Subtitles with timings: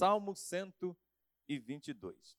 [0.00, 2.38] Salmo 122.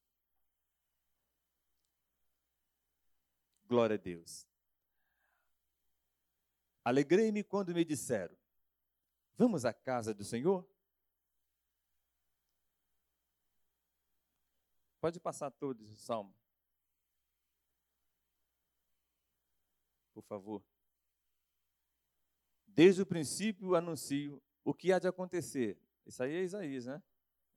[3.67, 4.47] Glória a Deus.
[6.83, 8.35] Alegrei-me quando me disseram:
[9.37, 10.67] Vamos à casa do Senhor?
[14.99, 16.35] Pode passar todos o salmo.
[20.15, 20.65] Por favor.
[22.65, 25.79] Desde o princípio anuncio o que há de acontecer.
[26.07, 27.03] Isso aí é Isaías, né?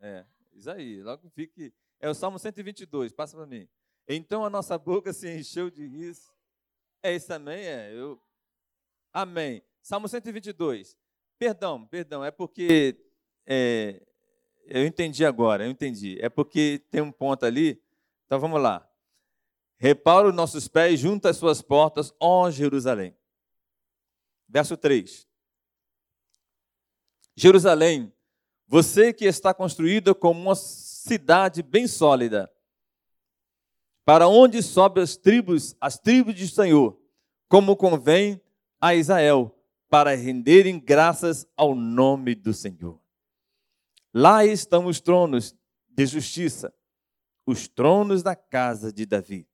[0.00, 1.04] É, Isaías.
[1.04, 1.72] Logo fique.
[2.00, 3.68] É o Salmo 122, passa para mim.
[4.06, 6.32] Então a nossa boca se encheu de riso.
[7.02, 7.92] É isso também, é.
[7.92, 8.20] Eu...
[9.12, 9.62] Amém.
[9.82, 10.96] Salmo 122.
[11.38, 12.96] Perdão, perdão, é porque
[13.46, 14.00] é,
[14.66, 16.18] eu entendi agora, eu entendi.
[16.20, 17.82] É porque tem um ponto ali.
[18.26, 18.88] Então vamos lá.
[19.76, 23.14] Repara os nossos pés junto às suas portas, ó Jerusalém.
[24.48, 25.28] Verso 3.
[27.36, 28.12] Jerusalém,
[28.66, 32.50] você que está construída como uma cidade bem sólida,
[34.04, 36.98] para onde sobe as tribos, as tribos de Senhor,
[37.48, 38.40] como convém
[38.80, 39.56] a Israel,
[39.88, 43.00] para renderem graças ao nome do Senhor.
[44.12, 45.54] Lá estão os tronos
[45.88, 46.72] de justiça,
[47.46, 49.46] os tronos da casa de Davi.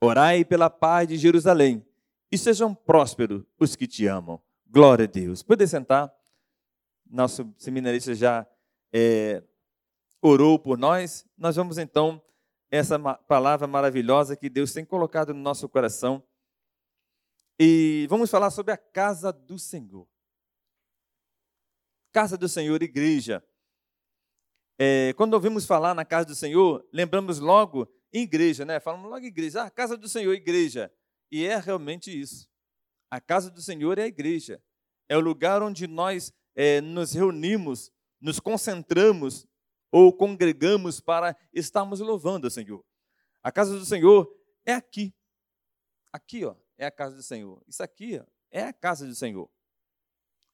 [0.00, 1.84] Orai pela paz de Jerusalém,
[2.30, 4.40] e sejam prósperos os que te amam.
[4.66, 5.42] Glória a Deus.
[5.42, 6.12] Pode sentar.
[7.10, 8.46] Nosso seminarista já
[8.92, 9.42] é,
[10.20, 11.26] orou por nós.
[11.36, 12.22] Nós vamos então
[12.70, 16.22] essa palavra maravilhosa que Deus tem colocado no nosso coração.
[17.58, 20.06] E vamos falar sobre a casa do Senhor
[22.18, 23.44] casa do Senhor, igreja.
[24.76, 28.80] É, quando ouvimos falar na casa do Senhor, lembramos logo igreja, né?
[28.80, 30.92] Falamos logo igreja, ah, casa do Senhor, igreja.
[31.30, 32.48] E é realmente isso.
[33.08, 34.60] A casa do Senhor é a igreja.
[35.08, 39.46] É o lugar onde nós é, nos reunimos, nos concentramos
[39.90, 42.84] ou congregamos para estarmos louvando o Senhor.
[43.42, 44.28] A casa do Senhor
[44.66, 45.14] é aqui.
[46.12, 47.62] Aqui, ó, é a casa do Senhor.
[47.68, 49.48] Isso aqui ó, é a casa do Senhor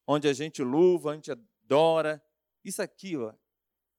[0.07, 2.23] onde a gente louva, a gente adora.
[2.63, 3.35] Isso aqui, ó,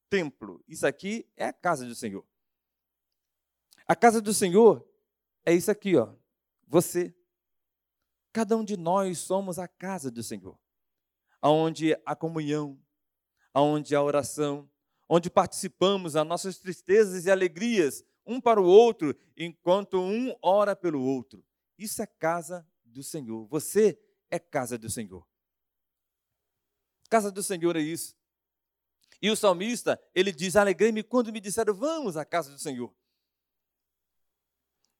[0.09, 0.63] templo.
[0.67, 2.25] Isso aqui é a casa do Senhor.
[3.87, 4.87] A casa do Senhor
[5.45, 6.13] é isso aqui, ó.
[6.67, 7.15] Você.
[8.31, 10.59] Cada um de nós somos a casa do Senhor.
[11.45, 12.81] Aonde a comunhão,
[13.53, 14.67] aonde a oração,
[15.07, 20.99] onde participamos das nossas tristezas e alegrias um para o outro, enquanto um ora pelo
[20.99, 21.45] outro.
[21.77, 23.45] Isso é casa do Senhor.
[23.45, 23.99] Você
[24.31, 25.23] é casa do Senhor.
[27.11, 28.17] Casa do Senhor é isso.
[29.21, 32.91] E o salmista, ele diz: Alegrei-me quando me disseram, vamos à casa do Senhor.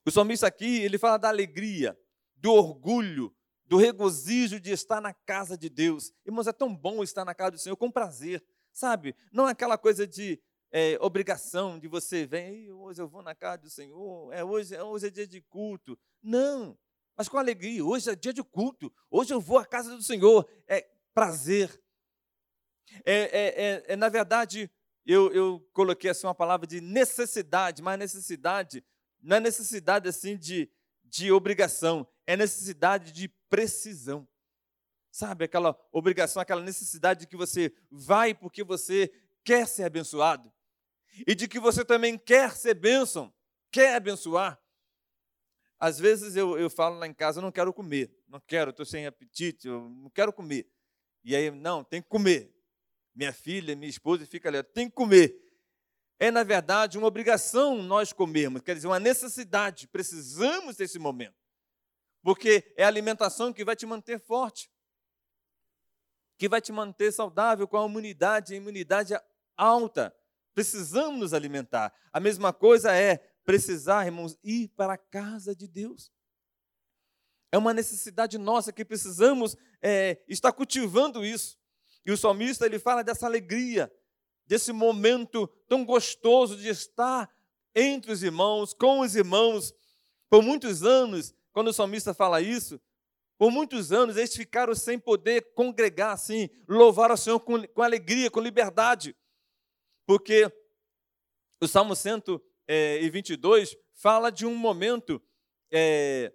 [0.06, 2.00] O salmista aqui, ele fala da alegria,
[2.36, 3.35] do orgulho,
[3.66, 6.14] do regozijo de estar na casa de Deus.
[6.26, 9.16] Irmãos, é tão bom estar na casa do Senhor com prazer, sabe?
[9.32, 10.40] Não é aquela coisa de
[10.72, 15.08] é, obrigação de você vem, hoje eu vou na casa do Senhor, é, hoje, hoje
[15.08, 15.98] é dia de culto.
[16.22, 16.78] Não,
[17.18, 20.48] mas com alegria, hoje é dia de culto, hoje eu vou à casa do Senhor.
[20.68, 21.82] É prazer,
[23.04, 24.70] é, é, é, é, na verdade,
[25.06, 28.84] eu, eu coloquei assim uma palavra de necessidade, mas necessidade
[29.22, 30.70] não é necessidade assim de,
[31.04, 34.28] de obrigação, é necessidade de precisão.
[35.12, 39.12] Sabe, aquela obrigação, aquela necessidade de que você vai porque você
[39.44, 40.52] quer ser abençoado.
[41.26, 43.34] E de que você também quer ser bênção,
[43.72, 44.62] quer abençoar.
[45.80, 48.86] Às vezes eu, eu falo lá em casa, eu não quero comer, não quero, estou
[48.86, 50.70] sem apetite, eu não quero comer.
[51.24, 52.54] E aí, não, tem que comer
[53.16, 55.42] minha filha, minha esposa, fica ali, tem que comer.
[56.20, 61.45] É, na verdade, uma obrigação nós comermos, quer dizer, uma necessidade, precisamos desse momento.
[62.26, 64.68] Porque é a alimentação que vai te manter forte,
[66.40, 69.14] que vai te manter saudável, com a imunidade, a imunidade
[69.56, 70.12] alta.
[70.52, 71.94] Precisamos nos alimentar.
[72.12, 76.12] A mesma coisa é precisar, irmãos, ir para a casa de Deus.
[77.52, 81.60] É uma necessidade nossa que precisamos é, estar cultivando isso.
[82.04, 83.94] E o salmista ele fala dessa alegria,
[84.48, 87.30] desse momento tão gostoso de estar
[87.76, 89.72] entre os irmãos, com os irmãos.
[90.28, 92.82] Por muitos anos, quando o salmista fala isso,
[93.38, 98.30] por muitos anos eles ficaram sem poder congregar assim, louvar ao Senhor com, com alegria,
[98.30, 99.16] com liberdade.
[100.06, 100.52] Porque
[101.62, 105.24] o Salmo 122 fala de um momento,
[105.72, 106.34] é,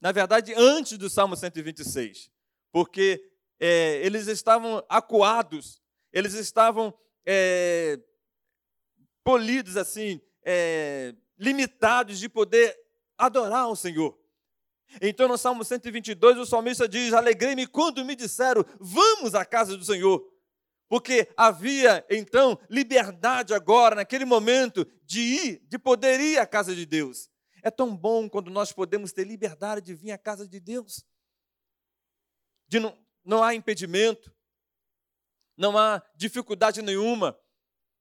[0.00, 2.30] na verdade, antes do Salmo 126.
[2.72, 3.30] Porque
[3.60, 8.00] é, eles estavam acuados, eles estavam é,
[9.22, 12.74] polidos, assim, é, limitados de poder
[13.18, 14.18] adorar o Senhor.
[15.00, 19.84] Então, no Salmo 122, o salmista diz: Alegrei-me quando me disseram, vamos à casa do
[19.84, 20.24] Senhor.
[20.88, 26.86] Porque havia então liberdade agora, naquele momento, de ir, de poder ir à casa de
[26.86, 27.28] Deus.
[27.62, 31.04] É tão bom quando nós podemos ter liberdade de vir à casa de Deus.
[32.68, 34.32] De não, não há impedimento,
[35.56, 37.36] não há dificuldade nenhuma,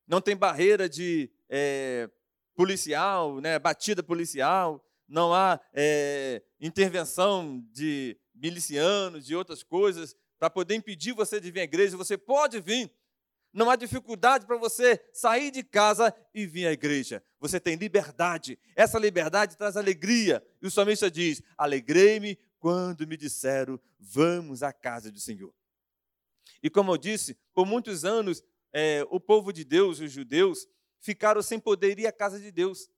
[0.08, 2.10] não tem barreira de é,
[2.54, 10.76] policial, né, batida policial, não há é, intervenção de milicianos, de outras coisas, para poder
[10.76, 11.98] impedir você de vir à igreja.
[11.98, 12.92] Você pode vir.
[13.54, 17.24] Não há dificuldade para você sair de casa e vir à igreja.
[17.40, 18.60] Você tem liberdade.
[18.76, 20.46] Essa liberdade traz alegria.
[20.62, 25.54] E o salmista diz: Alegrei-me quando me disseram, vamos à casa do Senhor.
[26.64, 28.44] E como eu disse, por muitos anos,
[28.74, 30.68] é, o povo de Deus, os judeus,
[31.00, 32.90] ficaram sem poder ir à casa de Deus.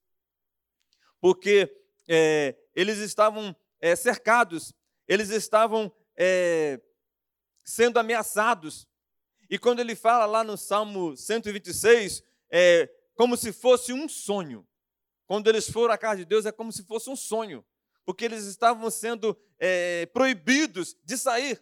[1.19, 1.69] Porque
[2.07, 4.73] é, eles estavam é, cercados,
[5.07, 6.81] eles estavam é,
[7.63, 8.87] sendo ameaçados.
[9.49, 14.67] E quando ele fala lá no Salmo 126, é como se fosse um sonho.
[15.25, 17.65] Quando eles foram à casa de Deus, é como se fosse um sonho,
[18.05, 21.61] porque eles estavam sendo é, proibidos de sair,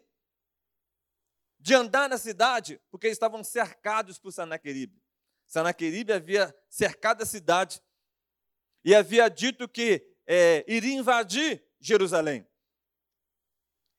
[1.59, 5.01] de andar na cidade, porque eles estavam cercados por Sanaqueribe.
[5.47, 7.81] Sanaqueribe havia cercado a cidade
[8.83, 12.47] e havia dito que é, iria invadir Jerusalém.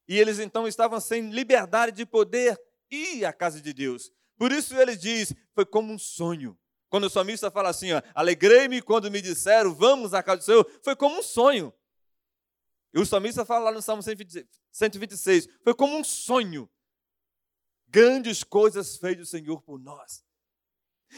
[0.09, 4.13] E eles então estavam sem liberdade de poder ir à casa de Deus.
[4.37, 6.59] Por isso ele diz: foi como um sonho.
[6.89, 10.95] Quando o salmista fala assim, alegrei-me quando me disseram, vamos à casa do Senhor, foi
[10.95, 11.75] como um sonho.
[12.95, 16.71] E o salmista fala lá no Salmo 126, foi como um sonho.
[17.89, 20.25] Grandes coisas fez o Senhor por nós.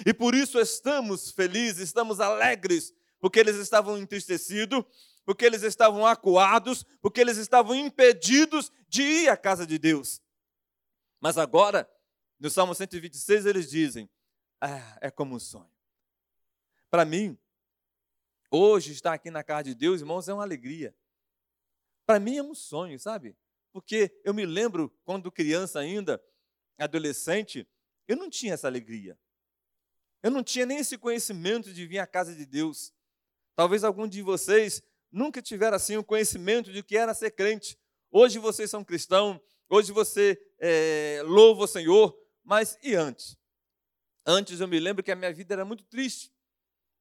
[0.05, 4.85] E por isso estamos felizes, estamos alegres, porque eles estavam entristecidos,
[5.25, 10.23] porque eles estavam acuados, porque eles estavam impedidos de ir à casa de Deus.
[11.20, 11.88] Mas agora,
[12.38, 14.09] no Salmo 126, eles dizem:
[14.61, 15.70] ah, é como um sonho.
[16.91, 17.38] Para mim,
[18.50, 20.94] hoje estar aqui na casa de Deus, irmãos, é uma alegria.
[22.06, 23.37] Para mim é um sonho, sabe?
[23.73, 26.23] Porque eu me lembro quando criança ainda,
[26.79, 27.69] adolescente,
[28.06, 29.19] eu não tinha essa alegria.
[30.23, 32.93] Eu não tinha nem esse conhecimento de vir à casa de Deus.
[33.58, 37.76] Talvez algum de vocês nunca tiveram assim o conhecimento de que era ser crente.
[38.08, 43.37] Hoje vocês são cristãos, hoje você é, louva o Senhor, mas e antes?
[44.25, 46.32] Antes eu me lembro que a minha vida era muito triste,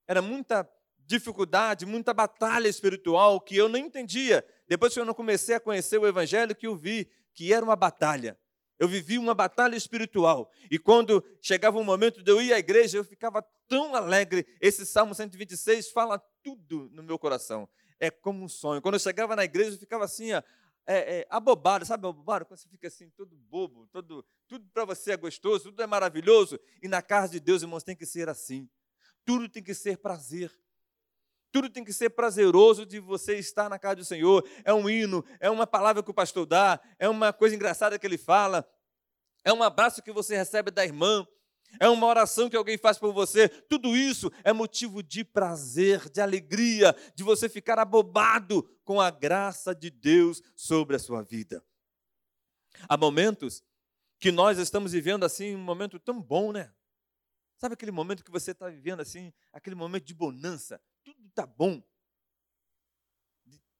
[0.07, 0.67] era muita
[1.05, 4.43] dificuldade, muita batalha espiritual que eu não entendia.
[4.67, 7.75] Depois que eu não comecei a conhecer o Evangelho, que eu vi que era uma
[7.75, 8.35] batalha.
[8.79, 10.51] Eu vivi uma batalha espiritual.
[10.69, 14.45] E quando chegava o momento de eu ir à igreja, eu ficava tão alegre.
[14.61, 17.67] Esse Salmo 126 fala tudo no meu coração
[17.99, 18.81] é como um sonho.
[18.81, 20.41] Quando eu chegava na igreja, eu ficava assim, ó,
[20.85, 22.45] é, é, abobado, sabe abobado?
[22.45, 26.57] Quando você fica assim, todo bobo, todo, tudo para você é gostoso, tudo é maravilhoso.
[26.81, 28.69] E na casa de Deus, irmãos, tem que ser assim.
[29.25, 30.49] Tudo tem que ser prazer.
[31.51, 34.47] Tudo tem que ser prazeroso de você estar na casa do Senhor.
[34.63, 38.07] É um hino, é uma palavra que o pastor dá, é uma coisa engraçada que
[38.07, 38.65] ele fala,
[39.43, 41.27] é um abraço que você recebe da irmã,
[41.79, 43.47] é uma oração que alguém faz por você.
[43.47, 49.75] Tudo isso é motivo de prazer, de alegria, de você ficar abobado com a graça
[49.75, 51.63] de Deus sobre a sua vida.
[52.87, 53.63] Há momentos
[54.19, 56.73] que nós estamos vivendo assim, um momento tão bom, né?
[57.57, 61.81] Sabe aquele momento que você está vivendo assim, aquele momento de bonança, tudo está bom.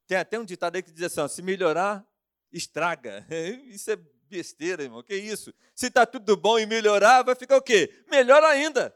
[0.07, 2.07] Tem até um ditado aí que diz assim: ó, se melhorar,
[2.51, 3.25] estraga.
[3.67, 5.01] Isso é besteira, irmão.
[5.03, 5.53] Que isso?
[5.73, 8.03] Se está tudo bom e melhorar, vai ficar o quê?
[8.09, 8.95] Melhor ainda.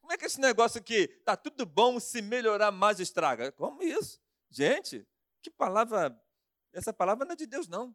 [0.00, 1.08] Como é que esse negócio aqui?
[1.18, 3.50] Está tudo bom, se melhorar mais estraga.
[3.52, 4.20] Como isso?
[4.50, 5.06] Gente,
[5.42, 6.14] que palavra.
[6.72, 7.94] Essa palavra não é de Deus, não.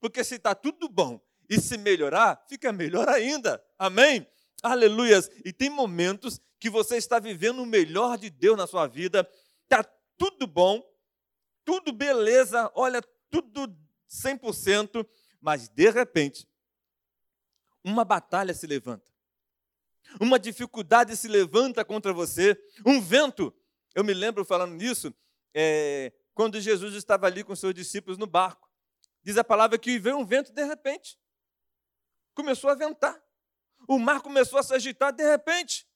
[0.00, 3.64] Porque se está tudo bom e se melhorar, fica melhor ainda.
[3.78, 4.26] Amém?
[4.62, 5.30] Aleluias.
[5.44, 9.28] E tem momentos que você está vivendo o melhor de Deus na sua vida.
[9.64, 9.82] Está
[10.18, 10.82] tudo bom,
[11.64, 13.74] tudo beleza, olha, tudo
[14.08, 15.06] 100%.
[15.40, 16.48] Mas, de repente,
[17.84, 19.10] uma batalha se levanta.
[20.20, 22.56] Uma dificuldade se levanta contra você.
[22.84, 23.54] Um vento.
[23.94, 25.14] Eu me lembro falando nisso,
[25.54, 28.70] é, quando Jesus estava ali com seus discípulos no barco.
[29.22, 31.18] Diz a palavra que veio um vento de repente.
[32.34, 33.20] Começou a ventar.
[33.88, 35.88] O mar começou a se agitar de repente.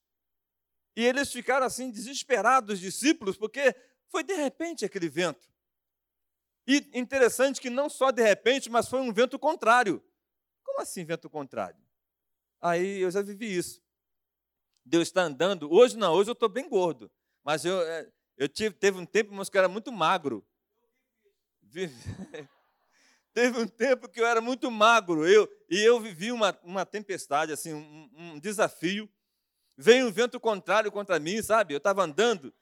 [0.96, 3.74] E eles ficaram assim desesperados, os discípulos, porque
[4.08, 5.48] foi de repente aquele vento.
[6.66, 10.02] E interessante que não só de repente, mas foi um vento contrário.
[10.62, 11.80] Como assim vento contrário?
[12.60, 13.82] Aí eu já vivi isso.
[14.84, 15.72] Deus está andando.
[15.72, 17.10] Hoje não, hoje eu estou bem gordo.
[17.42, 20.46] Mas eu, é, eu tive, teve um tempo, que eu era muito magro.
[23.32, 27.52] Teve um tempo que eu era muito magro, eu, e eu vivi uma, uma tempestade,
[27.52, 29.08] assim, um, um desafio.
[29.76, 31.72] Veio um vento contrário contra mim, sabe?
[31.72, 32.52] Eu estava andando,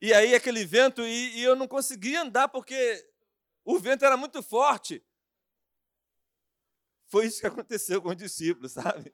[0.00, 3.04] e aí aquele vento, e, e eu não conseguia andar porque
[3.64, 5.04] o vento era muito forte.
[7.06, 9.12] Foi isso que aconteceu com os discípulos, sabe?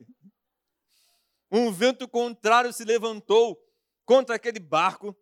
[1.50, 3.60] Um vento contrário se levantou
[4.04, 5.16] contra aquele barco.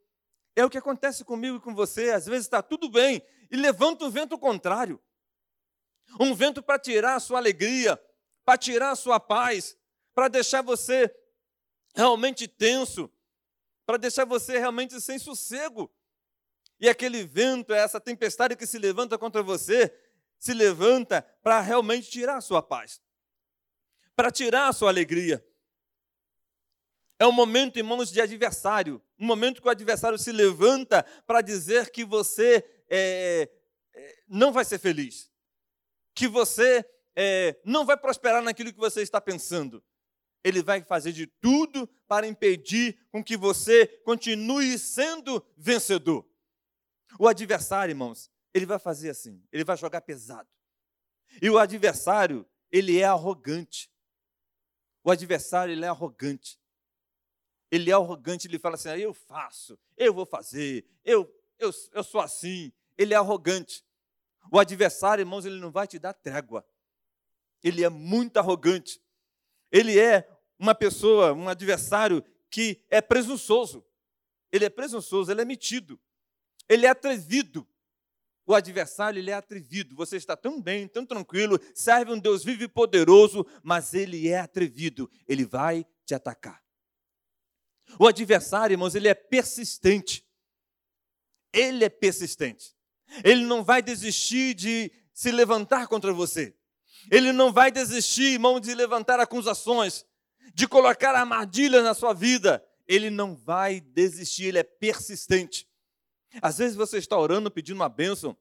[0.54, 2.11] É o que acontece comigo e com você.
[2.11, 5.02] Às vezes está tudo bem e levanta um vento contrário.
[6.21, 8.00] Um vento para tirar a sua alegria,
[8.45, 9.76] para tirar a sua paz,
[10.14, 11.14] para deixar você
[11.95, 13.11] realmente tenso,
[13.85, 15.90] para deixar você realmente sem sossego.
[16.78, 19.92] E aquele vento, essa tempestade que se levanta contra você,
[20.38, 23.00] se levanta para realmente tirar a sua paz,
[24.14, 25.45] para tirar a sua alegria.
[27.18, 31.90] É um momento, irmãos, de adversário, um momento que o adversário se levanta para dizer
[31.90, 33.49] que você é,
[33.95, 35.30] é, não vai ser feliz,
[36.14, 39.83] que você é, não vai prosperar naquilo que você está pensando.
[40.45, 46.25] Ele vai fazer de tudo para impedir com que você continue sendo vencedor.
[47.19, 50.49] O adversário, irmãos, ele vai fazer assim, ele vai jogar pesado.
[51.41, 53.91] E o adversário, ele é arrogante.
[55.05, 56.59] O adversário, ele é arrogante.
[57.71, 62.05] Ele é arrogante, ele fala assim: ah, eu faço, eu vou fazer, eu, eu, eu
[62.05, 62.73] sou assim.
[62.97, 63.85] Ele é arrogante.
[64.51, 66.67] O adversário, irmãos, ele não vai te dar trégua.
[67.63, 69.01] Ele é muito arrogante.
[69.71, 73.85] Ele é uma pessoa, um adversário que é presunçoso.
[74.51, 76.01] Ele é presunçoso, ele é metido.
[76.68, 77.66] Ele é atrevido.
[78.46, 79.96] O adversário, ele é atrevido.
[79.96, 84.38] Você está tão bem, tão tranquilo, serve um Deus vivo e poderoso, mas ele é
[84.38, 85.11] atrevido.
[85.26, 86.62] Ele vai te atacar.
[87.99, 90.25] O adversário, irmãos, ele é persistente.
[91.52, 92.75] Ele é persistente.
[93.25, 96.54] Ele não vai desistir de se levantar contra você.
[97.11, 100.04] Ele não vai desistir, irmão, de levantar acusações,
[100.54, 102.64] de colocar armadilhas na sua vida.
[102.87, 105.66] Ele não vai desistir, ele é persistente.
[106.43, 108.37] Às vezes você está orando, pedindo uma bênção,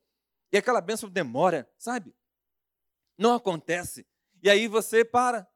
[0.52, 2.16] e aquela bênção demora, sabe?
[3.18, 4.06] Não acontece.
[4.42, 5.48] E aí você para.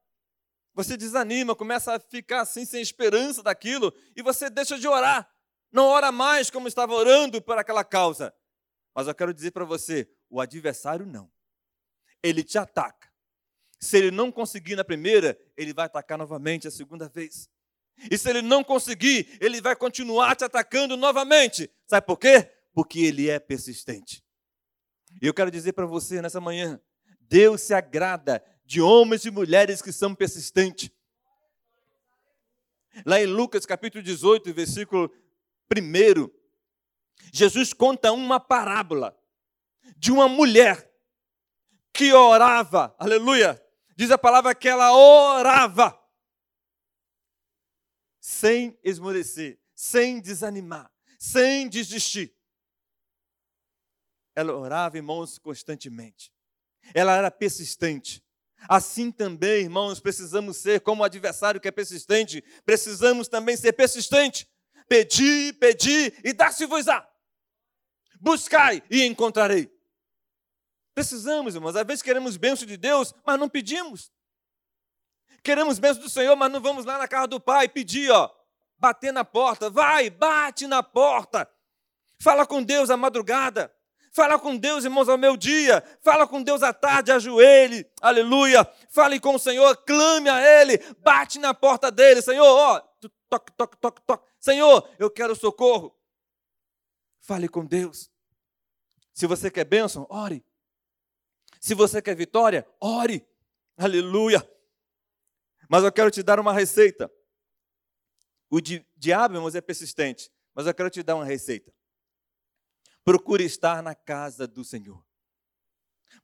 [0.73, 5.29] Você desanima, começa a ficar assim sem esperança daquilo, e você deixa de orar.
[5.71, 8.33] Não ora mais como estava orando por aquela causa.
[8.95, 11.31] Mas eu quero dizer para você: o adversário não.
[12.23, 13.09] Ele te ataca.
[13.79, 17.49] Se ele não conseguir na primeira, ele vai atacar novamente a segunda vez.
[18.09, 21.69] E se ele não conseguir, ele vai continuar te atacando novamente.
[21.87, 22.49] Sabe por quê?
[22.73, 24.23] Porque ele é persistente.
[25.21, 26.79] E eu quero dizer para você nessa manhã:
[27.21, 30.89] Deus se agrada de homens e mulheres que são persistentes.
[33.05, 35.11] Lá em Lucas capítulo 18, versículo
[35.75, 36.29] 1,
[37.31, 39.17] Jesus conta uma parábola
[39.97, 40.89] de uma mulher
[41.93, 43.61] que orava, aleluia.
[43.95, 45.98] Diz a palavra que ela orava
[48.29, 52.31] sem esmorecer, sem desanimar, sem desistir.
[54.35, 56.31] Ela orava, irmãos, constantemente.
[56.93, 58.23] Ela era persistente.
[58.69, 64.47] Assim também, irmãos, precisamos ser como o adversário que é persistente, precisamos também ser persistente.
[64.87, 67.09] Pedi, pedi e dá-se-vos-á.
[68.21, 69.75] Buscai e encontrarei.
[70.93, 71.75] Precisamos, irmãos.
[71.75, 74.11] Às vezes queremos bênção de Deus, mas não pedimos.
[75.43, 78.29] Queremos bênção do Senhor, mas não vamos lá na casa do Pai pedir, ó,
[78.77, 79.69] bater na porta.
[79.69, 81.49] Vai, bate na porta.
[82.21, 83.73] Fala com Deus à madrugada.
[84.11, 85.83] Fala com Deus, irmãos, ao meu dia.
[86.01, 87.89] Fala com Deus à tarde, ajoelhe.
[88.01, 88.69] Aleluia.
[88.89, 90.77] Fale com o Senhor, clame a Ele.
[90.99, 92.21] Bate na porta dele.
[92.21, 92.79] Senhor, ó,
[93.29, 94.27] toque, toque, toque, toque.
[94.39, 95.95] Senhor, eu quero socorro.
[97.21, 98.09] Fale com Deus.
[99.13, 100.43] Se você quer bênção, ore.
[101.59, 103.27] Se você quer vitória, ore.
[103.77, 104.45] Aleluia.
[105.69, 107.09] Mas eu quero te dar uma receita.
[108.49, 110.31] O di diabo, irmãos, é persistente.
[110.55, 111.71] Mas eu quero te dar uma receita.
[113.03, 115.05] Procure estar na casa do Senhor.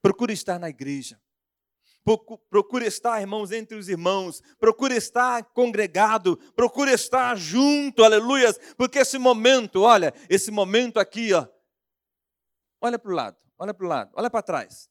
[0.02, 1.22] Procure estar na igreja.
[2.50, 4.42] Procure estar, irmãos, entre os irmãos.
[4.58, 6.36] Procure estar congregado.
[6.54, 8.58] Procure estar junto, aleluias.
[8.76, 11.46] Porque esse momento, olha, esse momento aqui, ó.
[12.80, 14.88] Olha para o lado, olha para o lado, olha para trás.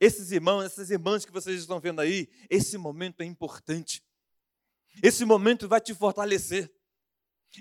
[0.00, 4.02] Esses irmãos, essas irmãs que vocês estão vendo aí, esse momento é importante.
[5.02, 6.72] Esse momento vai te fortalecer.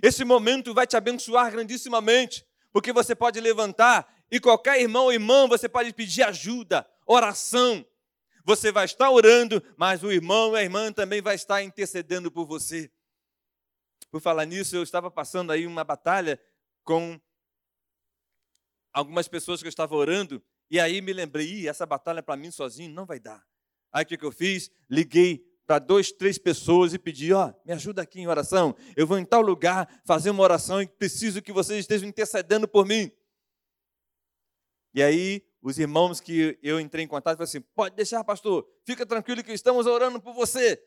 [0.04, 5.48] Esse momento vai te abençoar grandissimamente, porque você pode levantar e qualquer irmão ou irmã
[5.48, 7.86] você pode pedir ajuda, oração.
[8.44, 12.46] Você vai estar orando, mas o irmão ou a irmã também vai estar intercedendo por
[12.46, 12.92] você.
[14.12, 16.40] Por falar nisso, eu estava passando aí uma batalha
[16.84, 17.20] com
[18.94, 22.94] algumas pessoas que eu estava orando E aí me lembrei, essa batalha para mim sozinho
[22.94, 23.44] não vai dar.
[23.92, 24.70] Aí o que, que eu fiz?
[24.90, 28.76] Liguei para dois, três pessoas e pedi, ó, me ajuda aqui em oração.
[28.96, 32.86] Eu vou em tal lugar fazer uma oração e preciso que vocês estejam intercedendo por
[32.86, 33.12] mim.
[34.94, 39.06] E aí os irmãos que eu entrei em contato falaram assim: pode deixar, pastor, fica
[39.06, 40.82] tranquilo que estamos orando por você.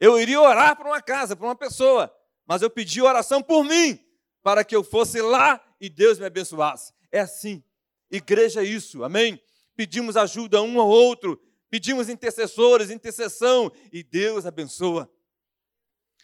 [0.00, 2.12] Eu iria orar para uma casa, para uma pessoa,
[2.46, 3.98] mas eu pedi oração por mim,
[4.42, 6.92] para que eu fosse lá e Deus me abençoasse.
[7.12, 7.62] É assim.
[8.10, 9.40] Igreja é isso, amém?
[9.74, 15.10] Pedimos ajuda um ao outro, pedimos intercessores, intercessão, e Deus abençoa.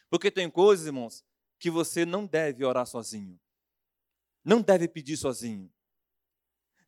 [0.08, 1.24] Porque tem coisas, irmãos,
[1.58, 3.38] que você não deve orar sozinho.
[4.44, 5.72] Não deve pedir sozinho.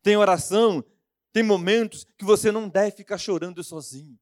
[0.01, 0.83] Tem oração,
[1.31, 4.19] tem momentos que você não deve ficar chorando sozinho.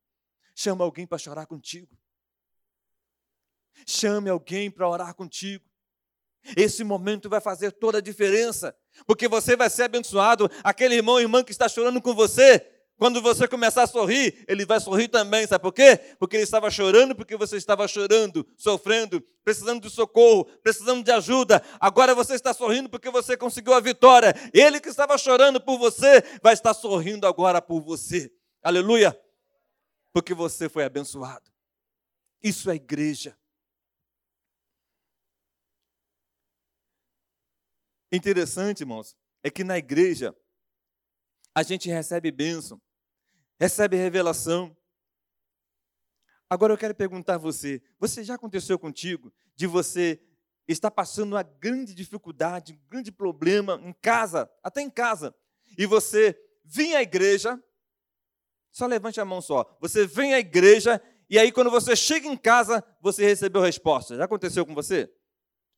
[0.56, 1.98] Chama alguém para chorar contigo.
[3.86, 5.65] Chame alguém para orar contigo.
[6.55, 10.50] Esse momento vai fazer toda a diferença, porque você vai ser abençoado.
[10.63, 12.65] Aquele irmão ou irmã que está chorando com você,
[12.97, 15.47] quando você começar a sorrir, ele vai sorrir também.
[15.47, 16.00] Sabe por quê?
[16.19, 21.62] Porque ele estava chorando, porque você estava chorando, sofrendo, precisando de socorro, precisando de ajuda.
[21.79, 24.33] Agora você está sorrindo porque você conseguiu a vitória.
[24.53, 28.31] Ele que estava chorando por você, vai estar sorrindo agora por você.
[28.62, 29.19] Aleluia!
[30.13, 31.51] Porque você foi abençoado.
[32.41, 33.35] Isso é igreja.
[38.15, 40.36] Interessante, irmãos, é que na igreja
[41.55, 42.79] a gente recebe bênção,
[43.60, 44.77] recebe revelação.
[46.48, 50.22] Agora eu quero perguntar a você: você já aconteceu contigo de você
[50.67, 55.34] estar passando uma grande dificuldade, um grande problema em casa, até em casa,
[55.75, 57.60] e você vem à igreja,
[58.72, 62.38] só levante a mão só, você vem à igreja e aí quando você chega em
[62.38, 64.15] casa, você recebeu resposta.
[64.15, 65.12] Já aconteceu com você?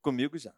[0.01, 0.53] Comigo já.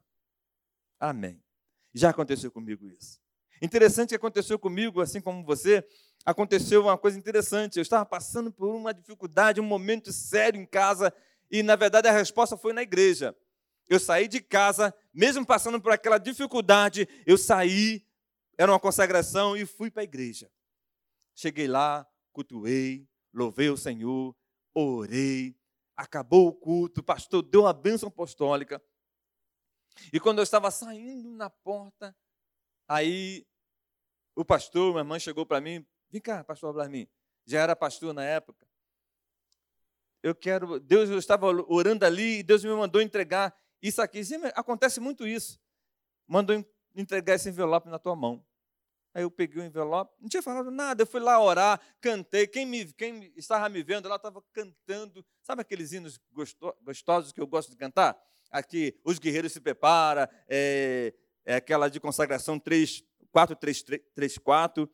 [0.99, 1.46] Amém.
[1.93, 3.19] Já aconteceu comigo isso.
[3.61, 5.83] Interessante que aconteceu comigo, assim como você,
[6.25, 7.77] aconteceu uma coisa interessante.
[7.77, 11.13] Eu estava passando por uma dificuldade, um momento sério em casa,
[11.49, 13.35] e na verdade a resposta foi na igreja.
[13.89, 18.05] Eu saí de casa, mesmo passando por aquela dificuldade, eu saí,
[18.57, 20.51] era uma consagração, e fui para a igreja.
[21.33, 24.35] Cheguei lá, cultuei, louvei o Senhor,
[24.73, 25.55] orei,
[25.95, 28.81] acabou o culto, o pastor deu uma bênção apostólica.
[30.11, 32.15] E quando eu estava saindo na porta,
[32.87, 33.45] aí
[34.35, 37.07] o pastor, minha mãe chegou para mim, vem cá, pastor Blarmin,
[37.45, 38.67] já era pastor na época.
[40.21, 44.21] Eu quero, Deus, eu estava orando ali e Deus me mandou entregar isso aqui.
[44.55, 45.59] Acontece muito isso.
[46.27, 46.63] Mandou
[46.95, 48.45] entregar esse envelope na tua mão.
[49.13, 52.45] Aí eu peguei o envelope, não tinha falado nada, eu fui lá orar, cantei.
[52.45, 55.25] Quem, me, quem estava me vendo lá estava cantando.
[55.41, 56.19] Sabe aqueles hinos
[56.83, 58.15] gostosos que eu gosto de cantar?
[58.51, 61.13] Aqui os guerreiros se preparam, é,
[61.45, 63.83] é aquela de consagração 3, 4, 3,
[64.13, 64.89] 3, 4,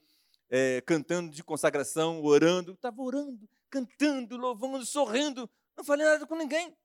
[0.49, 2.73] é, cantando de consagração, orando.
[2.73, 5.49] Estava orando, cantando, louvando, sorrindo.
[5.75, 6.75] Não falei nada com ninguém.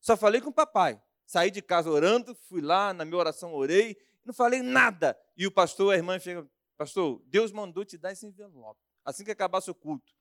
[0.00, 1.00] Só falei com o papai.
[1.24, 5.18] Saí de casa orando, fui lá, na minha oração orei, não falei nada.
[5.36, 8.80] E o pastor, a irmã chega, pastor, Deus mandou te dar esse envelope.
[9.04, 10.12] Assim que acabasse o culto.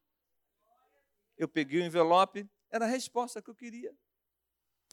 [1.38, 3.95] Eu peguei o envelope, era a resposta que eu queria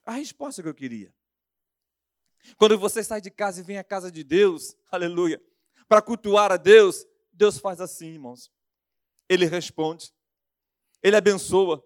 [0.04, 1.12] a resposta que eu queria.
[2.56, 5.40] Quando você sai de casa e vem à casa de Deus, aleluia,
[5.88, 8.50] para cultuar a Deus, Deus faz assim, irmãos.
[9.28, 10.12] Ele responde,
[11.02, 11.84] ele abençoa.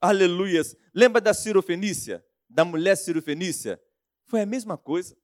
[0.00, 0.76] Aleluias.
[0.92, 2.24] Lembra da Cirofenícia?
[2.48, 3.80] Da mulher Cirofenícia?
[4.26, 5.16] Foi a mesma coisa.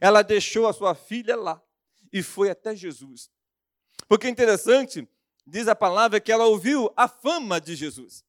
[0.00, 1.62] Ela deixou a sua filha lá
[2.12, 3.30] e foi até Jesus.
[4.08, 5.06] Porque é interessante,
[5.46, 8.24] diz a palavra que ela ouviu a fama de Jesus.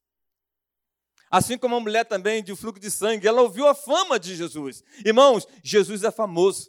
[1.30, 4.82] Assim como a mulher também de fluxo de sangue, ela ouviu a fama de Jesus.
[5.04, 6.68] Irmãos, Jesus é famoso,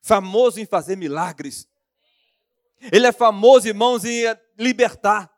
[0.00, 1.66] famoso em fazer milagres.
[2.92, 4.22] Ele é famoso, irmãos, em
[4.56, 5.28] libertar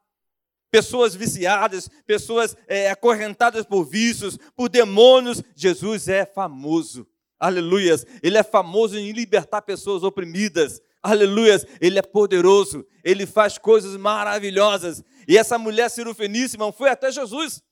[0.71, 5.43] pessoas viciadas, pessoas é, acorrentadas por vícios, por demônios.
[5.57, 7.07] Jesus é famoso.
[7.39, 8.05] Aleluias.
[8.23, 10.83] Ele é famoso em libertar pessoas oprimidas.
[11.03, 11.65] Aleluias.
[11.81, 12.87] Ele é poderoso.
[13.03, 15.03] Ele faz coisas maravilhosas.
[15.27, 17.63] E essa mulher cirofeníssima foi até Jesus.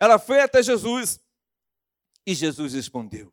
[0.00, 1.20] Ela foi até Jesus
[2.26, 3.32] e Jesus respondeu: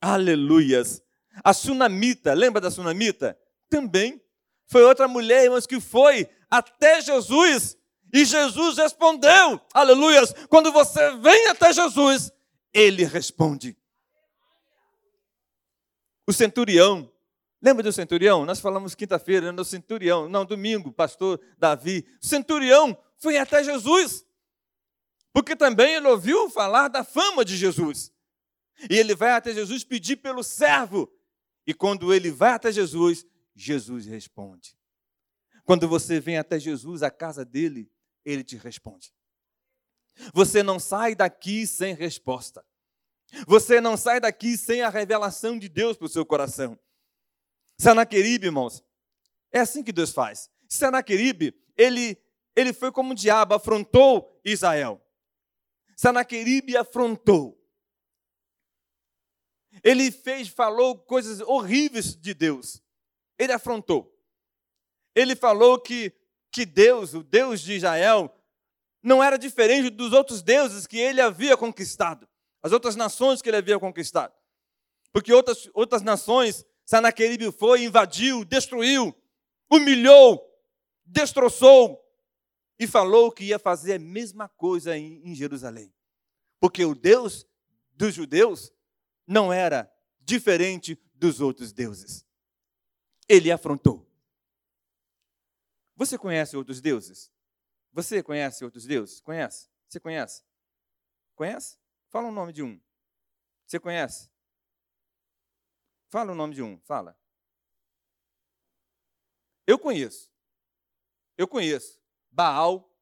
[0.00, 1.02] Aleluias.
[1.44, 3.38] A sunamita, lembra da sunamita?
[3.68, 4.20] Também
[4.66, 7.76] foi outra mulher, irmãos, que foi até Jesus
[8.12, 10.32] e Jesus respondeu: Aleluias.
[10.48, 12.32] Quando você vem até Jesus,
[12.72, 13.76] ele responde.
[16.26, 17.10] O centurião,
[17.62, 18.44] lembra do centurião?
[18.44, 22.04] Nós falamos quinta-feira, no centurião, não, domingo, pastor Davi.
[22.20, 24.25] O centurião foi até Jesus.
[25.36, 28.10] Porque também ele ouviu falar da fama de Jesus.
[28.88, 31.12] E ele vai até Jesus pedir pelo servo.
[31.66, 33.22] E quando ele vai até Jesus,
[33.54, 34.78] Jesus responde.
[35.62, 37.92] Quando você vem até Jesus, a casa dele,
[38.24, 39.12] ele te responde.
[40.32, 42.64] Você não sai daqui sem resposta.
[43.46, 46.78] Você não sai daqui sem a revelação de Deus para o seu coração.
[47.78, 48.82] Sanaqueribe, irmãos,
[49.52, 50.48] é assim que Deus faz.
[50.66, 52.18] Sanaqueribe, ele,
[52.56, 55.02] ele foi como o diabo, afrontou Israel.
[55.96, 57.58] Sanaqueribe afrontou.
[59.82, 62.82] Ele fez, falou coisas horríveis de Deus.
[63.38, 64.14] Ele afrontou.
[65.14, 66.12] Ele falou que,
[66.52, 68.32] que Deus, o Deus de Israel,
[69.02, 72.28] não era diferente dos outros deuses que ele havia conquistado,
[72.62, 74.34] as outras nações que ele havia conquistado.
[75.12, 79.16] Porque outras, outras nações, Sanaqueribe foi, invadiu, destruiu,
[79.70, 80.44] humilhou,
[81.04, 82.05] destroçou
[82.78, 85.92] e falou que ia fazer a mesma coisa em, Jerusalém.
[86.60, 87.46] Porque o Deus
[87.92, 88.72] dos judeus
[89.26, 92.26] não era diferente dos outros deuses.
[93.28, 94.06] Ele afrontou.
[95.96, 97.32] Você conhece outros deuses?
[97.92, 99.20] Você conhece outros deuses?
[99.20, 99.70] Conhece?
[99.88, 100.44] Você conhece?
[101.34, 101.78] Conhece?
[102.08, 102.80] Fala o nome de um.
[103.66, 104.30] Você conhece?
[106.08, 107.18] Fala o nome de um, fala.
[109.66, 110.30] Eu conheço.
[111.36, 112.00] Eu conheço.
[112.36, 112.94] Baal,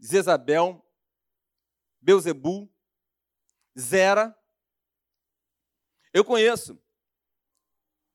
[0.00, 0.84] Jezabel,
[2.00, 2.68] Beuzebu,
[3.78, 4.36] Zera.
[6.12, 6.76] Eu conheço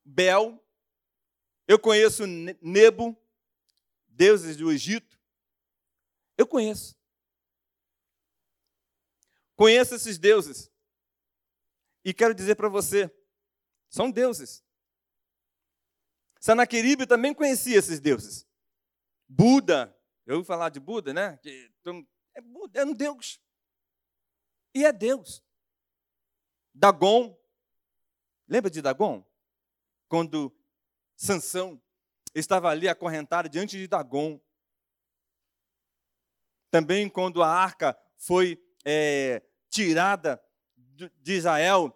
[0.04, 0.62] Bel.
[1.66, 2.26] Eu conheço
[2.62, 3.18] Nebo,
[4.06, 5.18] deuses do Egito.
[6.38, 6.94] Eu conheço.
[9.56, 10.70] Conheço esses deuses.
[12.04, 13.10] E quero dizer para você,
[13.90, 14.62] são deuses.
[16.42, 18.46] Sanaqueribe também conhecia esses deuses.
[19.36, 21.40] Buda, eu ouvi falar de Buda, né?
[22.36, 23.42] É, Buda, é um deus.
[24.76, 25.44] E é Deus.
[26.72, 27.36] Dagon.
[28.48, 29.26] Lembra de Dagon?
[30.08, 30.56] Quando
[31.16, 31.82] Sansão
[32.36, 34.40] estava ali acorrentado diante de Dagon.
[36.70, 40.44] Também quando a arca foi é, tirada
[41.22, 41.92] de Israel,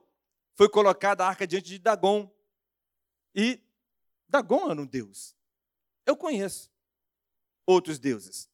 [0.56, 2.32] foi colocada a arca diante de Dagon.
[3.36, 3.62] E
[4.28, 5.38] Dagon era um deus.
[6.04, 6.76] Eu conheço
[7.68, 8.50] outros deuses.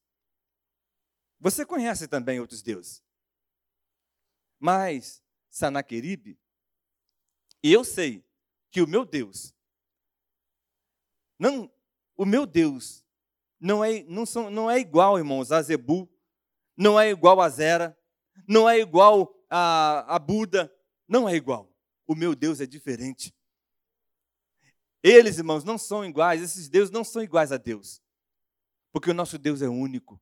[1.40, 3.02] Você conhece também outros deuses.
[4.60, 6.40] Mas Sanaqueribe,
[7.62, 8.26] eu sei
[8.72, 9.54] que o meu Deus,
[11.38, 11.72] não,
[12.18, 13.06] o meu Deus
[13.60, 16.10] não é, não, são, não é igual, irmãos, a Zebu,
[16.76, 17.98] não é igual a Zera,
[18.48, 20.74] não é igual a, a Buda,
[21.08, 21.72] não é igual.
[22.06, 23.34] O meu Deus é diferente.
[25.02, 28.02] Eles, irmãos, não são iguais, esses deuses não são iguais a Deus,
[28.94, 30.22] porque o nosso Deus é único.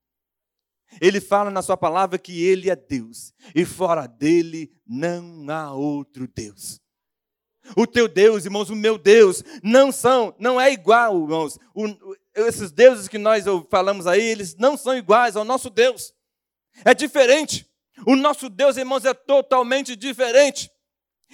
[0.99, 6.27] Ele fala na sua palavra que ele é Deus e fora dele não há outro
[6.27, 6.81] Deus.
[7.77, 11.59] O teu Deus, irmãos, o meu Deus, não são, não é igual, irmãos.
[11.75, 11.85] O,
[12.35, 16.13] esses deuses que nós falamos aí, eles não são iguais ao nosso Deus.
[16.83, 17.69] É diferente.
[18.05, 20.71] O nosso Deus, irmãos, é totalmente diferente.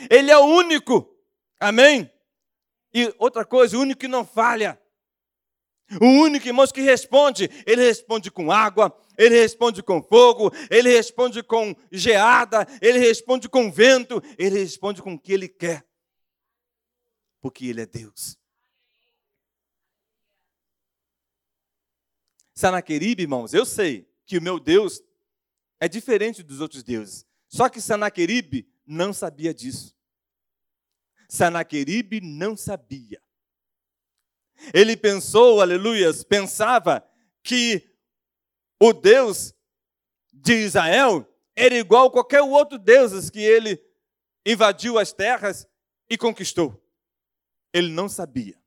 [0.09, 1.09] Ele é o único.
[1.59, 2.11] Amém?
[2.93, 4.79] E outra coisa, o único que não falha.
[6.01, 11.41] O único, irmãos, que responde, ele responde com água, ele responde com fogo, ele responde
[11.41, 15.87] com geada, ele responde com vento, ele responde com o que ele quer.
[17.39, 18.37] Porque ele é Deus.
[22.53, 25.01] Sanaqueribe, irmãos, eu sei que o meu Deus
[25.79, 27.25] é diferente dos outros deuses.
[27.47, 29.95] Só que Sanaqueribe não sabia disso.
[31.29, 33.21] Sanaqueribe não sabia.
[34.73, 37.07] Ele pensou, aleluias, pensava
[37.43, 37.89] que
[38.81, 39.53] o Deus
[40.33, 43.81] de Israel era igual a qualquer outro Deus que ele
[44.45, 45.67] invadiu as terras
[46.09, 46.83] e conquistou.
[47.73, 48.59] Ele não sabia.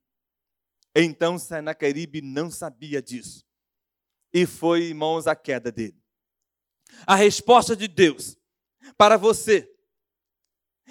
[0.95, 3.45] Então Senaqueribe não sabia disso.
[4.33, 6.01] E foi, irmãos, a queda dele.
[7.07, 8.37] A resposta de Deus
[8.97, 9.71] para você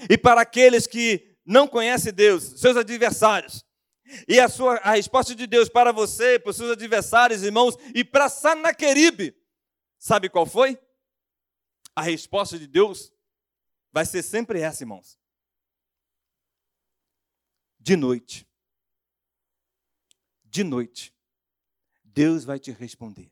[0.10, 3.66] e para aqueles que não conhecem Deus, seus adversários,
[4.28, 8.04] e a, sua, a resposta de Deus para você, para os seus adversários, irmãos, e
[8.04, 9.36] para Sanaqueribe,
[9.98, 10.80] sabe qual foi?
[11.96, 13.12] A resposta de Deus
[13.92, 15.20] vai ser sempre essa, irmãos.
[17.80, 18.48] De noite.
[20.44, 21.14] De noite.
[22.04, 23.32] Deus vai te responder.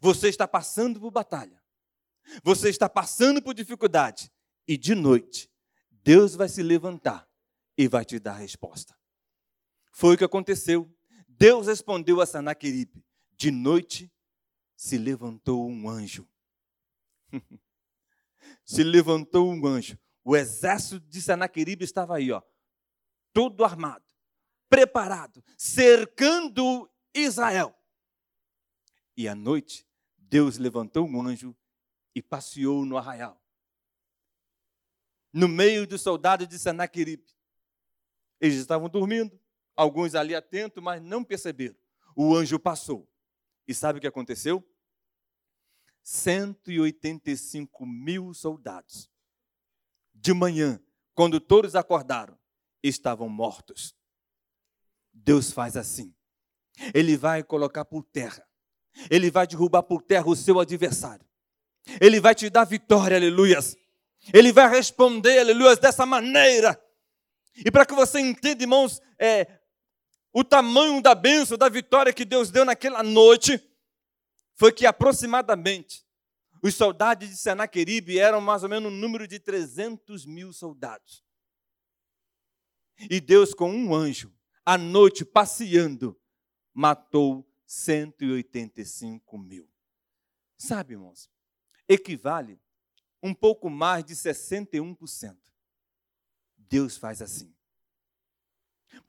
[0.00, 1.60] Você está passando por batalha.
[2.42, 4.30] Você está passando por dificuldade.
[4.66, 5.50] E de noite,
[5.90, 7.28] Deus vai se levantar
[7.76, 8.99] e vai te dar a resposta.
[9.90, 10.90] Foi o que aconteceu.
[11.28, 13.04] Deus respondeu a Sanaqueribe:
[13.36, 14.12] De noite
[14.76, 16.28] se levantou um anjo.
[18.64, 19.98] se levantou um anjo.
[20.24, 22.42] O exército de Sanaqueribe estava aí, ó.
[23.32, 24.04] todo armado,
[24.68, 27.74] preparado, cercando Israel.
[29.16, 31.56] E à noite, Deus levantou um anjo
[32.14, 33.40] e passeou no arraial.
[35.32, 37.26] No meio dos soldados de Senaqueribe.
[38.40, 39.39] Eles estavam dormindo,
[39.80, 41.74] alguns ali atentos, mas não perceberam.
[42.14, 43.08] O anjo passou.
[43.66, 44.62] E sabe o que aconteceu?
[46.02, 49.10] 185 mil soldados.
[50.14, 50.78] De manhã,
[51.14, 52.38] quando todos acordaram,
[52.82, 53.96] estavam mortos.
[55.12, 56.14] Deus faz assim.
[56.92, 58.46] Ele vai colocar por terra.
[59.10, 61.24] Ele vai derrubar por terra o seu adversário.
[62.00, 63.76] Ele vai te dar vitória, aleluias.
[64.32, 66.78] Ele vai responder, aleluias, dessa maneira.
[67.56, 69.59] E para que você entenda, irmãos, é,
[70.32, 73.60] o tamanho da bênção, da vitória que Deus deu naquela noite,
[74.54, 76.04] foi que aproximadamente
[76.62, 81.24] os soldados de Senaqueribe eram mais ou menos um número de 300 mil soldados.
[83.08, 84.32] E Deus, com um anjo,
[84.64, 86.20] à noite passeando,
[86.74, 89.68] matou 185 mil.
[90.58, 91.30] Sabe, irmãos,
[91.88, 92.60] equivale
[93.22, 95.36] um pouco mais de 61%.
[96.56, 97.54] Deus faz assim.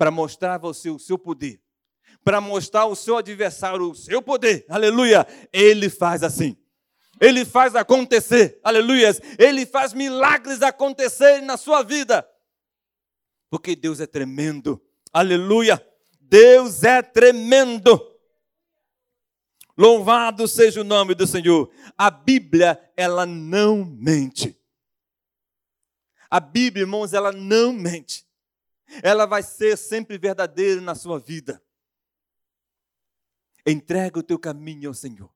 [0.01, 1.61] Para mostrar a você o seu poder,
[2.23, 6.57] para mostrar ao seu adversário o seu poder, aleluia, ele faz assim.
[7.19, 9.11] Ele faz acontecer, aleluia.
[9.37, 12.27] Ele faz milagres acontecerem na sua vida.
[13.47, 14.81] Porque Deus é tremendo,
[15.13, 15.79] aleluia.
[16.19, 18.01] Deus é tremendo.
[19.77, 21.71] Louvado seja o nome do Senhor.
[21.95, 24.59] A Bíblia, ela não mente.
[26.27, 28.30] A Bíblia, irmãos, ela não mente.
[29.03, 31.63] Ela vai ser sempre verdadeira na sua vida.
[33.65, 35.31] Entrega o teu caminho ao Senhor.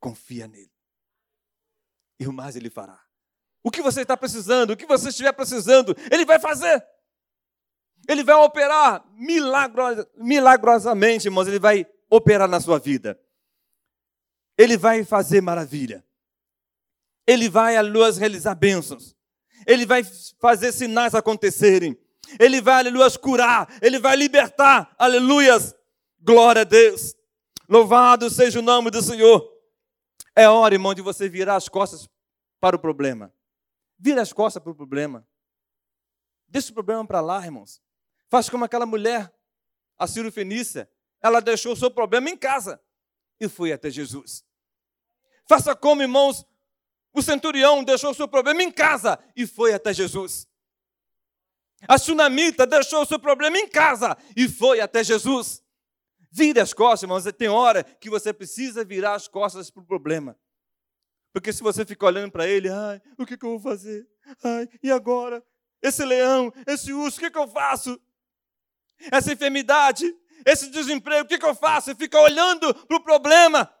[0.00, 0.72] Confia nele.
[2.18, 3.00] E o mais ele fará.
[3.62, 6.84] O que você está precisando, o que você estiver precisando, ele vai fazer.
[8.08, 13.20] Ele vai operar milagros, milagrosamente, irmãos, ele vai operar na sua vida.
[14.56, 16.04] Ele vai fazer maravilha.
[17.26, 19.16] Ele vai, aleluia, realizar bênçãos.
[19.66, 20.02] Ele vai
[20.40, 21.98] fazer sinais acontecerem.
[22.38, 23.68] Ele vai, aleluia, curar.
[23.80, 24.94] Ele vai libertar.
[24.98, 25.74] Aleluias.
[26.20, 27.14] Glória a Deus.
[27.68, 29.48] Louvado seja o nome do Senhor.
[30.34, 32.08] É hora, irmão, de você virar as costas
[32.60, 33.32] para o problema.
[33.98, 35.26] Vira as costas para o problema.
[36.48, 37.80] Deixa o problema para lá, irmãos.
[38.28, 39.32] Faz como aquela mulher,
[39.98, 40.88] a Fenícia.
[41.20, 42.80] Ela deixou o seu problema em casa
[43.40, 44.44] e foi até Jesus.
[45.48, 46.46] Faça como, irmãos,
[47.12, 50.46] o centurião deixou o seu problema em casa e foi até Jesus.
[51.86, 55.62] A tsunamita deixou o seu problema em casa e foi até Jesus.
[56.30, 57.24] Vire as costas, irmãos.
[57.36, 60.36] Tem hora que você precisa virar as costas para o problema.
[61.32, 64.06] Porque se você fica olhando para ele, ai, o que, que, eu vou fazer?
[64.42, 65.44] Ai, e agora?
[65.80, 68.00] Esse leão, esse urso, o que, que eu faço?
[69.12, 70.12] Essa enfermidade,
[70.44, 71.90] esse desemprego, o que, que eu faço?
[71.90, 73.72] E fica olhando para o problema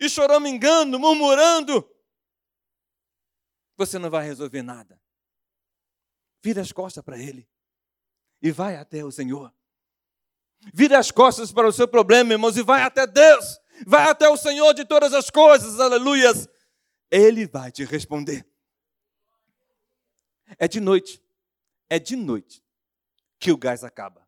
[0.00, 1.88] e choramingando, murmurando.
[3.76, 4.99] Você não vai resolver nada.
[6.42, 7.48] Vira as costas para ele
[8.42, 9.52] e vai até o Senhor.
[10.72, 13.58] Vira as costas para o seu problema, irmãos, e vai até Deus.
[13.86, 16.48] Vai até o Senhor de todas as coisas, aleluias.
[17.10, 18.46] Ele vai te responder.
[20.58, 21.22] É de noite.
[21.88, 22.62] É de noite
[23.38, 24.26] que o gás acaba.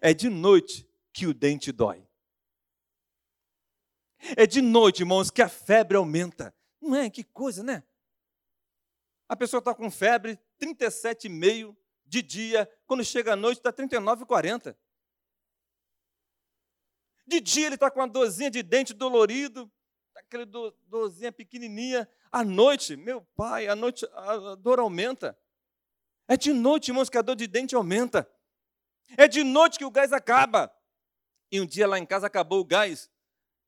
[0.00, 2.06] É de noite que o dente dói.
[4.36, 6.54] É de noite, irmãos, que a febre aumenta.
[6.80, 7.08] Não é?
[7.08, 7.82] Que coisa, né?
[9.28, 14.76] A pessoa está com febre 37,5 de dia, quando chega à noite está 39,40.
[17.26, 19.70] De dia ele está com uma dorzinha de dente dolorido,
[20.14, 20.46] aquela
[20.86, 22.08] dorzinha pequenininha.
[22.30, 25.36] À noite, meu pai, à noite a dor aumenta.
[26.28, 28.28] É de noite, irmãos, que a dor de dente aumenta.
[29.16, 30.72] É de noite que o gás acaba.
[31.50, 33.10] E um dia lá em casa acabou o gás.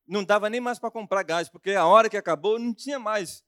[0.06, 3.44] Não dava nem mais para comprar gás, porque a hora que acabou não tinha mais.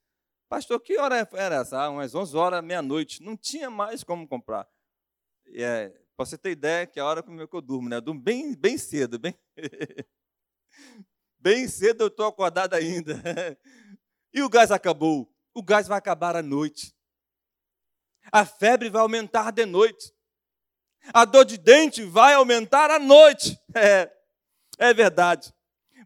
[0.51, 1.81] Pastor, que hora era essa?
[1.81, 3.23] Ah, umas 11 horas, meia-noite.
[3.23, 4.69] Não tinha mais como comprar.
[5.47, 7.99] É, para você ter ideia, que é a hora que eu durmo, né?
[7.99, 9.39] Eu durmo bem, bem cedo, bem...
[11.39, 13.15] bem cedo eu estou acordado ainda.
[14.35, 15.33] e o gás acabou.
[15.55, 16.93] O gás vai acabar à noite.
[18.33, 20.13] A febre vai aumentar de noite.
[21.15, 23.57] A dor de dente vai aumentar à noite.
[23.73, 24.13] É,
[24.79, 25.55] é verdade.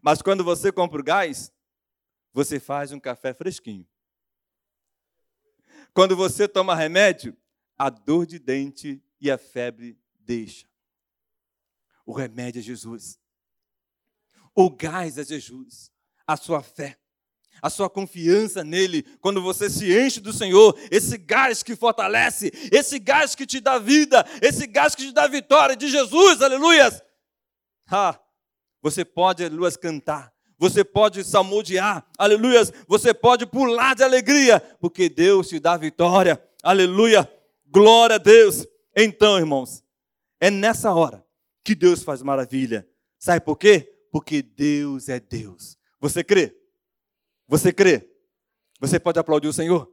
[0.03, 1.51] Mas quando você compra o gás,
[2.31, 3.87] você faz um café fresquinho.
[5.95, 7.37] Quando você toma remédio,
[7.77, 10.67] a dor de dente e a febre deixa.
[12.05, 13.17] O remédio é Jesus.
[14.53, 15.89] O gás é Jesus.
[16.27, 16.99] A sua fé.
[17.61, 22.99] a sua confiança nele, quando você se enche do Senhor, esse gás que fortalece, esse
[22.99, 27.01] gás que te dá vida, esse gás que te dá vitória de Jesus, aleluias.
[27.89, 28.19] Ah,
[28.81, 35.49] você pode, aleluias, cantar, você pode salmodiar, aleluias, você pode pular de alegria, porque Deus
[35.49, 37.29] te dá vitória, aleluia,
[37.67, 38.65] glória a Deus.
[38.95, 39.83] Então, irmãos,
[40.39, 41.25] é nessa hora
[41.63, 42.87] que Deus faz maravilha.
[43.19, 43.91] Sabe por quê?
[44.11, 45.77] Porque Deus é Deus.
[45.99, 46.55] Você crê?
[47.47, 48.09] Você crê?
[48.79, 49.91] Você pode aplaudir o Senhor?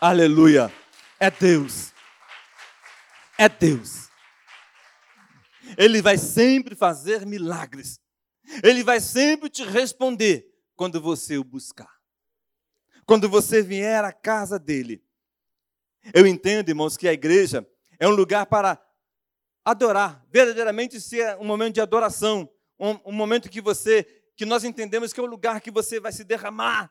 [0.00, 0.72] Aleluia!
[1.20, 1.92] É Deus.
[3.38, 4.08] É Deus.
[5.76, 8.00] Ele vai sempre fazer milagres.
[8.62, 11.90] Ele vai sempre te responder quando você o buscar.
[13.06, 15.04] Quando você vier à casa dele.
[16.12, 17.66] Eu entendo, irmãos, que a igreja
[17.98, 18.82] é um lugar para
[19.64, 25.12] adorar, verdadeiramente ser um momento de adoração, um, um momento que você que nós entendemos
[25.12, 26.90] que é o lugar que você vai se derramar,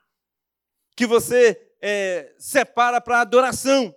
[0.95, 3.93] que você é, separa para adoração.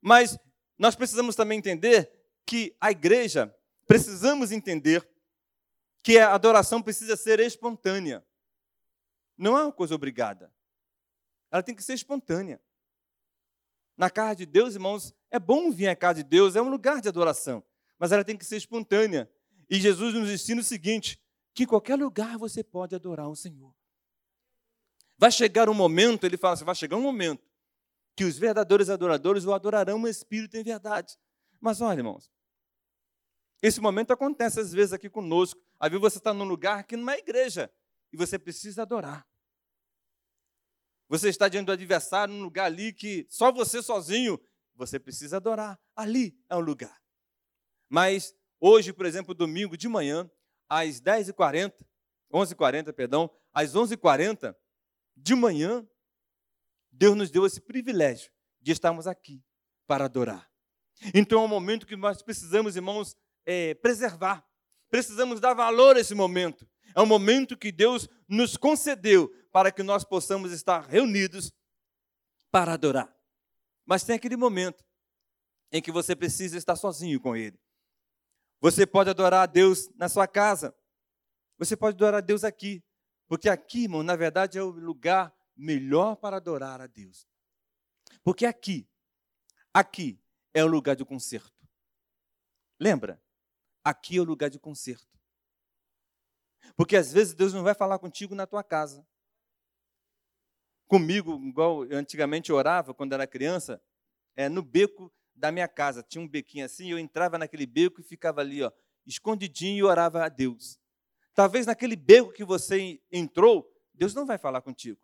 [0.00, 0.38] Mas
[0.78, 2.10] nós precisamos também entender
[2.44, 3.54] que a igreja,
[3.86, 5.06] precisamos entender
[6.02, 8.24] que a adoração precisa ser espontânea.
[9.36, 10.52] Não é uma coisa obrigada.
[11.50, 12.60] Ela tem que ser espontânea.
[13.96, 17.00] Na casa de Deus, irmãos, é bom vir à casa de Deus, é um lugar
[17.00, 17.62] de adoração,
[17.98, 19.30] mas ela tem que ser espontânea.
[19.68, 21.20] E Jesus nos ensina o seguinte:
[21.54, 23.74] que em qualquer lugar você pode adorar o Senhor.
[25.18, 27.52] Vai chegar um momento, ele fala assim: vai chegar um momento
[28.16, 31.18] que os verdadeiros adoradores o adorarão no Espírito em verdade.
[31.60, 32.30] Mas olha, irmãos,
[33.62, 35.60] esse momento acontece às vezes aqui conosco.
[35.82, 37.68] Às vezes você está num lugar que não é igreja
[38.12, 39.28] e você precisa adorar.
[41.08, 44.38] Você está diante do adversário num lugar ali que só você sozinho,
[44.76, 45.76] você precisa adorar.
[45.96, 47.02] Ali é um lugar.
[47.88, 50.30] Mas hoje, por exemplo, domingo de manhã,
[50.68, 51.74] às 10h40,
[52.32, 54.54] 11h40, perdão, às 11h40
[55.16, 55.84] de manhã,
[56.92, 59.44] Deus nos deu esse privilégio de estarmos aqui
[59.84, 60.48] para adorar.
[61.12, 64.46] Então é um momento que nós precisamos, irmãos, é, preservar.
[64.92, 66.68] Precisamos dar valor a esse momento.
[66.94, 71.50] É um momento que Deus nos concedeu para que nós possamos estar reunidos
[72.50, 73.10] para adorar.
[73.86, 74.84] Mas tem aquele momento
[75.72, 77.58] em que você precisa estar sozinho com Ele.
[78.60, 80.76] Você pode adorar a Deus na sua casa.
[81.56, 82.84] Você pode adorar a Deus aqui.
[83.26, 87.26] Porque aqui, irmão, na verdade é o lugar melhor para adorar a Deus.
[88.22, 88.86] Porque aqui,
[89.72, 91.66] aqui é o lugar de concerto.
[92.78, 93.21] Lembra?
[93.84, 95.18] Aqui é o lugar de concerto.
[96.76, 99.06] Porque às vezes Deus não vai falar contigo na tua casa.
[100.86, 103.82] Comigo, igual eu antigamente orava quando era criança,
[104.36, 106.02] é no beco da minha casa.
[106.02, 108.70] Tinha um bequinho assim, eu entrava naquele beco e ficava ali, ó,
[109.06, 110.78] escondidinho e orava a Deus.
[111.34, 115.00] Talvez naquele beco que você entrou, Deus não vai falar contigo.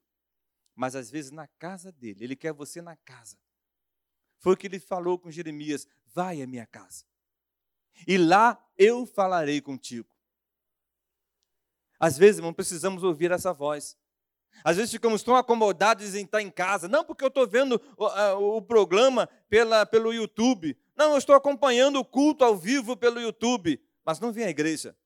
[0.74, 3.36] Mas às vezes na casa dele, ele quer você na casa.
[4.38, 7.07] Foi o que ele falou com Jeremias: vai à minha casa.
[8.06, 10.08] E lá eu falarei contigo.
[11.98, 13.96] Às vezes, irmão, precisamos ouvir essa voz.
[14.62, 16.88] Às vezes ficamos tão acomodados em estar em casa.
[16.88, 20.76] Não porque eu estou vendo o, o, programa pela, pelo YouTube.
[20.96, 23.80] Não, eu estou acompanhando o culto ao vivo pelo YouTube.
[24.04, 24.96] Mas não vem à igreja.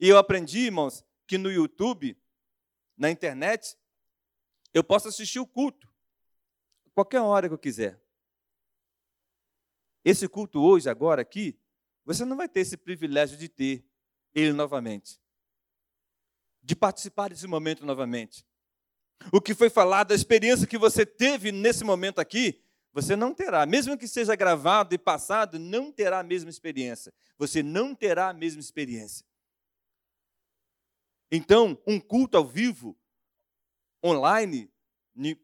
[0.00, 2.16] E eu aprendi, irmãos, que no YouTube,
[2.96, 3.76] na internet,
[4.74, 5.88] eu posso assistir o culto.
[6.92, 8.00] Qualquer hora que eu quiser.
[10.04, 11.58] Esse culto hoje, agora aqui,
[12.06, 13.84] você não vai ter esse privilégio de ter
[14.32, 15.20] ele novamente.
[16.62, 18.46] De participar desse momento novamente.
[19.32, 23.66] O que foi falado, a experiência que você teve nesse momento aqui, você não terá.
[23.66, 27.12] Mesmo que seja gravado e passado, não terá a mesma experiência.
[27.36, 29.26] Você não terá a mesma experiência.
[31.30, 32.96] Então, um culto ao vivo,
[34.04, 34.72] online,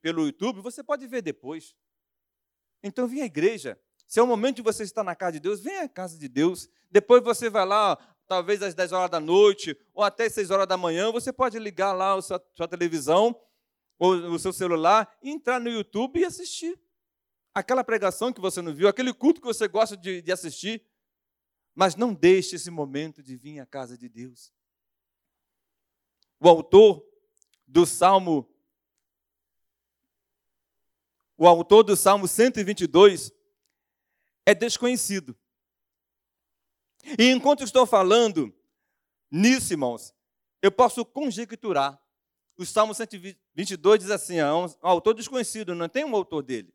[0.01, 1.75] pelo YouTube, você pode ver depois.
[2.83, 3.81] Então, vem à igreja.
[4.13, 6.29] Se é o momento de você estar na casa de Deus, vem à casa de
[6.29, 6.69] Deus.
[6.91, 7.97] Depois você vai lá,
[8.29, 11.95] talvez às 10 horas da noite, ou até 6 horas da manhã, você pode ligar
[11.95, 13.35] lá a sua, sua televisão
[13.99, 16.79] ou o seu celular entrar no YouTube e assistir.
[17.55, 20.87] Aquela pregação que você não viu, aquele culto que você gosta de, de assistir.
[21.75, 24.53] Mas não deixe esse momento de vir à casa de Deus.
[26.39, 27.03] O autor
[27.67, 28.47] do Salmo
[31.35, 33.33] o autor do Salmo 122
[34.47, 35.37] é desconhecido.
[37.19, 38.55] E enquanto estou falando
[39.31, 40.15] nisso, irmãos,
[40.61, 42.01] eu posso conjecturar
[42.57, 46.73] o Salmo 122 diz assim: é um autor desconhecido, não tem um autor dele.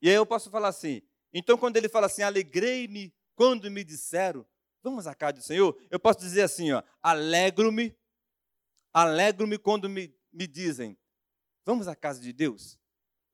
[0.00, 4.46] E aí eu posso falar assim: então, quando ele fala assim, alegrei-me quando me disseram,
[4.82, 7.96] vamos à casa do Senhor, eu posso dizer assim: ó, alegro-me,
[8.92, 10.96] alegro-me quando me me dizem,
[11.64, 12.78] vamos à casa de Deus,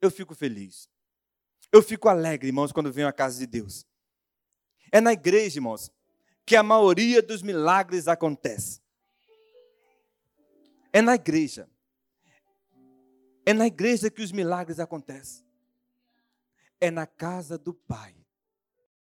[0.00, 0.88] eu fico feliz.
[1.76, 3.86] Eu fico alegre, irmãos, quando venho à casa de Deus.
[4.90, 5.92] É na igreja, irmãos,
[6.46, 8.80] que a maioria dos milagres acontece.
[10.90, 11.68] É na igreja.
[13.44, 15.44] É na igreja que os milagres acontecem.
[16.80, 18.15] É na casa do Pai